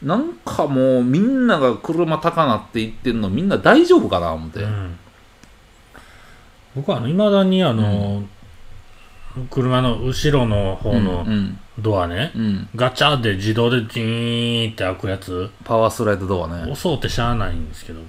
[0.05, 4.99] なんかもうみんなが車高なって言ってんのみんな大丈夫かな思って、うん。
[6.75, 8.23] 僕はあの未だにあの、
[9.49, 12.69] 車の後ろの方のうんドアね、うん。
[12.75, 15.49] ガチャで自動でジーンって開くやつ。
[15.63, 16.61] パワースライドドアね。
[16.61, 17.99] 押そうってしゃあないんですけど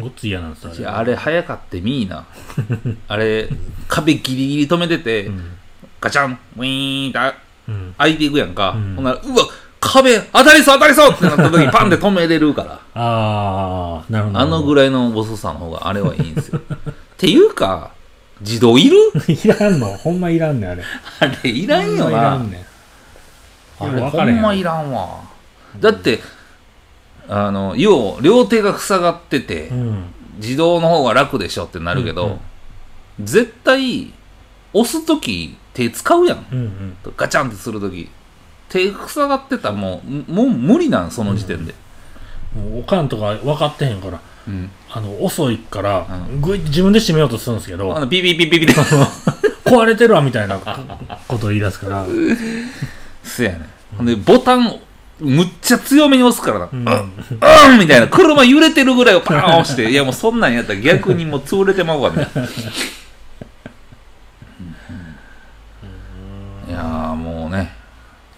[0.00, 2.26] ごっつ嫌なんですよいやあれ早かってみーな。
[3.06, 3.48] あれ
[3.86, 5.56] 壁ギリギリ止めてて、うん。
[6.00, 7.34] ガチャンウィーンってあ
[7.68, 7.94] うん。
[7.96, 8.96] 開いていくやんか、うん。
[8.96, 9.46] ほんならうわ
[9.80, 12.78] 壁当たりそう当たりそうってなった時に パンって止めれるから。
[12.94, 14.38] ああなるほど。
[14.38, 16.60] あのぐららいのボスさんの方があれはいいんですよ。
[16.88, 17.90] っていうか
[18.40, 18.96] 自動いる？
[19.28, 19.86] い いらんの。
[19.88, 20.84] ほんまいらんねんあれ。
[21.20, 22.60] あれいらんよほまいらなんねん。
[23.82, 25.20] あれほんまいらんわ。
[25.80, 26.20] だって
[27.28, 30.04] あの要両手が塞がってて、うん。
[30.36, 32.40] 自動の方が楽でしょってなるけど、うんうん。
[33.24, 34.12] 絶対
[34.72, 36.46] 押す時手使うやん。
[36.50, 36.96] うんうん。
[37.16, 38.10] ガチャンってする時
[38.70, 41.74] 手塞がってたらもうもう無理なんその時点で、
[42.56, 44.20] もうおかんとか分かってへんから。
[44.48, 44.70] うん。
[44.92, 48.72] あの遅いからうぐいって自分で閉めようとするんですけどあのピピピピピで
[49.64, 52.06] 壊れてるわみたいなこと言い出すから。
[53.22, 54.06] そやねほん。
[54.06, 54.80] でボタン
[55.20, 57.12] むっちゃ強めに押すからな、うん。
[57.72, 58.08] うんみたいな。
[58.08, 62.48] 車揺れてるぐらいをパーン押していやもうそんなんやったら逆にもう潰れてまうわみたいな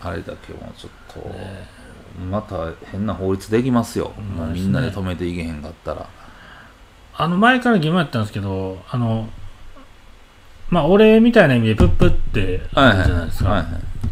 [0.03, 1.31] あれだけもうちょっと、
[2.25, 6.09] また変な法律できますよ、もうみんなで止めていけへんかったら。
[7.15, 9.29] あの前から疑問やったんですけどあの
[10.71, 13.67] まあ俺みたいな意味でプップってあるじゃないですか、はいはい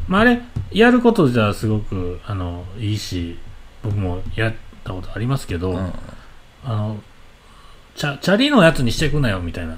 [0.07, 3.38] まあ、あれやることじゃすごくあのいいし
[3.83, 5.92] 僕もやったことありますけど、うん。
[6.64, 7.00] あの
[7.94, 9.72] チャチャリのやつにしてくなよみたいな。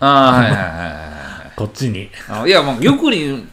[0.00, 3.46] ああはいはいはいはい こっちに、あいやもうよくに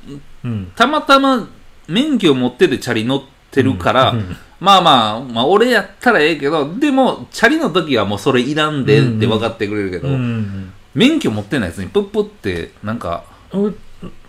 [0.44, 1.48] うん、たまたま
[1.88, 4.36] 免許を持っててチャリ乗ってるから、うん。
[4.60, 10.72] まあまあ、まあ俺やったらええけど、でも、チャリの時はもうそれいらんでって分かってくれるけど、うん。
[10.94, 13.76] 免許持ってないやつにプップって、なんか、うん、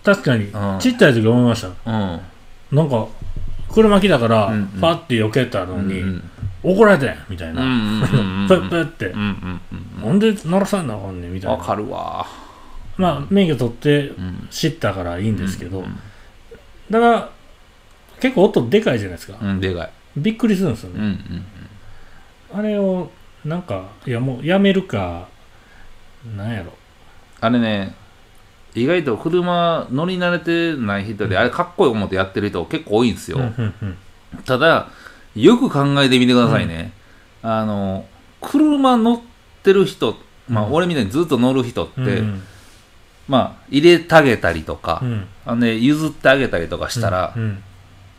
[0.02, 0.78] 確かに、うん。
[0.80, 1.68] ちっちゃい時思いました。
[1.68, 2.20] うん。
[2.72, 3.06] なんか
[3.72, 4.80] 車来たから、うんうん。
[4.80, 6.30] パッて避けたのに、うん
[6.66, 8.48] 怒られてんみたいうんうな、んうんうん。
[8.48, 9.60] プップって、うんうん
[10.00, 11.58] うんなんで鳴らさんなあかんねんみたいな。
[11.58, 12.24] わかるわ。
[12.96, 14.48] まあ免許取ってうん。
[14.50, 15.98] 知ったからいいんですけど、うん
[16.90, 17.30] だから
[18.20, 19.90] 結構音でかいじゃないですか、うん、でかい。
[20.16, 21.44] びっくりするんですようんうね、ん。
[22.58, 23.10] あれを
[23.44, 25.28] なんかいやもうやめるか
[26.36, 26.72] なんやろ。
[27.40, 27.94] あれね、
[28.74, 33.38] 意外と車乗り慣れてない人で、あれかっこいい思ってやってる人結構多いんですよ。
[33.38, 33.96] うんうんうん。
[34.44, 34.88] ただ、
[35.34, 36.92] よく考えてみてくださいね。
[37.42, 38.06] あの、
[38.40, 39.20] 車乗っ
[39.62, 40.16] てる人、
[40.48, 40.72] まあ、うん。
[40.72, 42.42] 俺みたいにずっと乗る人って、うん。
[43.28, 45.26] まあ、入れてあげたりとかう、ん。
[45.44, 47.62] あのね、譲ってあげたりとかしたら、うん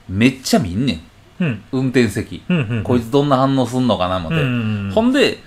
[0.09, 0.93] めっちゃ見んね
[1.39, 1.43] ん。
[1.43, 1.63] うん。
[1.71, 2.43] 運転席。
[2.49, 4.37] うんうんこいつどんな反応すんのかな思って。
[4.37, 5.39] うんほんで、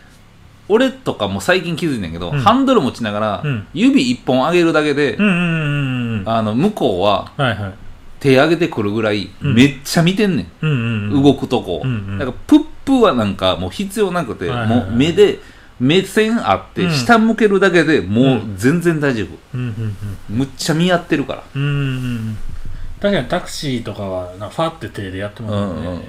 [0.68, 2.38] 俺とかも最近気づいてんけど、うん。
[2.38, 3.66] ハンドル持ちながら、うん。
[3.72, 7.74] 指一本上げるだけで、うんうんうんうんあの、向こうははいはい。
[8.20, 9.54] 手上げてくるぐらい、うん。
[9.54, 10.46] めっちゃ見てんねん。
[10.60, 11.22] うんうんうん。
[11.22, 11.82] 動くとこ。
[11.84, 12.18] うんうん。
[12.18, 14.80] だから、プップはなんかもう必要なくて、はいはいはい。
[14.86, 15.38] もう目で、
[15.80, 16.90] 目線あって、うん。
[16.90, 19.28] 下向けるだけでもう全然大丈夫。
[19.54, 20.36] うんうん。
[20.36, 21.44] むっちゃ見合ってるから。
[21.54, 22.38] うんうんうん
[23.00, 26.02] 確かにタクシーとかはなファって手でやってうますもんうんうん。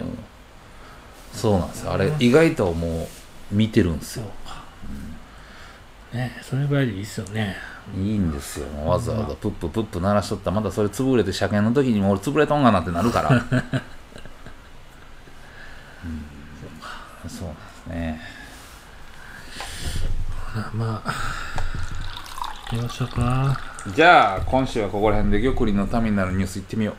[1.33, 1.93] そうなんですよ。
[1.93, 3.07] あれ、意外とも
[3.51, 4.25] う見てるんですよ。
[6.13, 7.55] ねそれぐらいでいいっすよね。
[7.95, 8.67] いいんですよ。
[8.85, 13.39] わざわざプッププップ鳴らしとったらまたそれ潰れて車検の時にもう俺潰れとんがなってなるから、 うん、
[17.29, 18.21] そうなんですね。
[20.73, 21.13] まあ
[22.71, 26.95] 行きましょうかじゃあ今週はここら辺で玉林のためになるニュースいってみよう。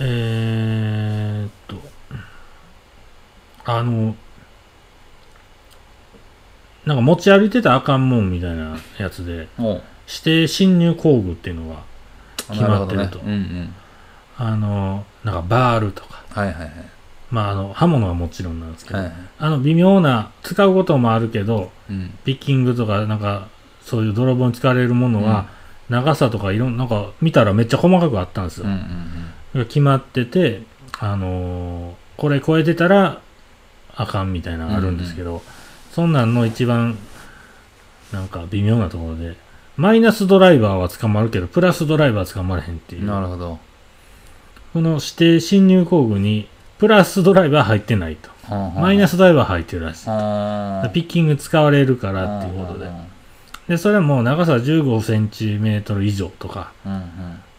[0.00, 1.76] えー、っと。
[3.64, 4.14] あの
[6.84, 9.82] なんか持ち歩いてたらあかんもんみたいなやつでおう。
[10.06, 11.82] 指定侵入工具っていうのが
[12.50, 13.18] 決まってると。
[13.18, 13.24] なほどね。
[13.24, 13.74] うんうん。
[14.36, 16.24] あのなんかバールとか。
[16.30, 16.72] はいはいはい。
[17.30, 19.14] まああの刃物はもちろんなんですけど、はいはい。
[19.38, 22.10] あの微妙な使うこともあるけどうん。
[22.24, 23.48] ピッキングとかなんか
[23.84, 25.46] そういう泥棒に使われるものは、
[25.88, 28.66] 長さとかいろんなんか見たらめっちゃ細かくあったんですよ、
[29.66, 30.62] 決まってて、
[30.98, 33.20] あのーこれ超えてたら
[33.96, 35.42] あかんみたいなのがあるんですけど、
[35.92, 36.96] そんなんの一番
[38.12, 39.36] なんか微妙なところで
[39.76, 43.04] マイナスドライバーは捕まるけどプラスドライバーは捕まらへんっていう。
[43.04, 43.58] なるほど。
[44.72, 48.30] この指定侵入工具にプラスドライバー入ってないと。
[48.48, 50.06] マイナススドライバー入ってるらしい。
[50.08, 50.88] あ。
[50.92, 52.88] ピッキング使われるからっていうことで
[53.68, 57.02] でそれも長さ15センチメートル以上とかうんうん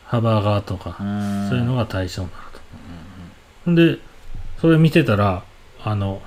[0.06, 2.60] 幅がとかうんそういうのが対象になると。
[3.66, 3.97] ほんで、
[4.62, 5.43] それ見てたら、
[5.84, 6.22] あの、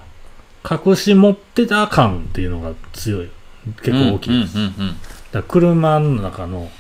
[0.69, 3.31] 隠し持ってた感っていうのが強い。
[3.83, 4.59] 結構大きいです。
[4.59, 4.97] うんうんうんうん
[5.31, 6.71] だ車の中の、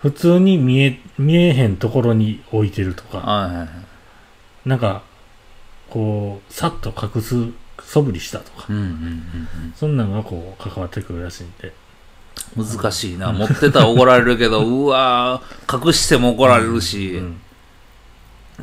[0.00, 3.68] 普通に見え、見えへんところに置いてるとか、はいはいはい
[4.66, 5.02] なんか、
[5.90, 7.46] こう、さっと隠す
[7.82, 11.72] 素振りしたとか、うんうんうんそんなのがこう、関わってくるらしいんで。
[12.56, 17.40] うん難しいな持ってたら怒られるけど うわー隠しても怒られるしうん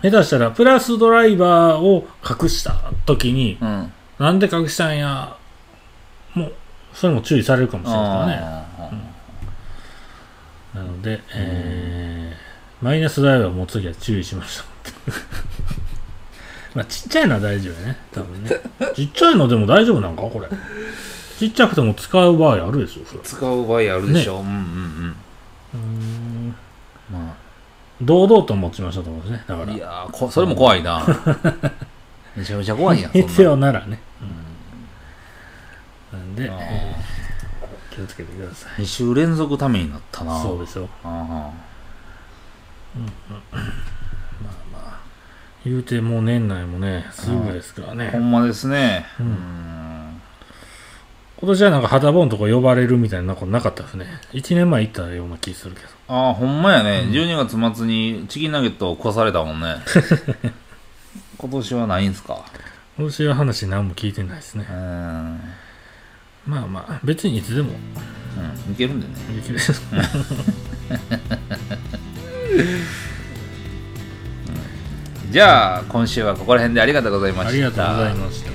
[0.01, 5.35] 下手したら、プラスドライバーを隠した時に、うんなんで隠したんや、
[6.33, 6.53] もう、
[6.93, 8.39] それも注意されるかもしれないからね。
[10.73, 15.11] あなので、えー、マイナスドライバーを持つときは注意しましょう。
[16.75, 17.97] まあ、ちっちゃいのは大丈夫やね。
[18.13, 18.49] 多分ね。
[18.95, 20.47] ちっちゃいのでも大丈夫なんかこれ。
[21.37, 23.23] ちっちゃくても使う場合あるでしょ、それー。
[23.23, 25.15] 使う場合あるでしょうんうん
[25.73, 26.55] うん。
[27.11, 27.35] ま
[28.01, 29.43] 堂々と持ちましょうと思うんですね。
[29.47, 29.77] だからあい。
[29.79, 31.01] やーこそれも怖いな
[32.35, 33.99] めちゃめちゃ怖いやんそんな必要ならね。
[36.11, 38.81] なんで、あーえー気をつけてください。
[38.81, 40.89] 2週連続ためになったなそうですよ。
[41.03, 41.49] あ
[45.65, 48.09] 言うてもう年内もね、すぐですからーね。
[48.11, 49.94] ほんまですねううんん
[51.37, 54.05] 今年はなんか肌ボンとか呼ばれるみたいなことなかったですね。
[54.33, 55.87] 1年前行ったような気するけど。
[56.07, 59.75] ああほんまやね、12月末にチキンナゲットを越されたもんね
[61.37, 62.45] 今年はないんすか？
[62.97, 64.73] 今年は話何も聞いてないですねう。
[64.73, 64.75] ん
[66.47, 67.71] まあまあ、別にいつでも
[68.67, 69.59] うんいけるんでねできる。
[75.31, 78.54] じゃあ今週はここら辺でありがとうございましたありがとうございました。